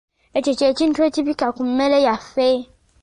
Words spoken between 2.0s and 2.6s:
yaffe.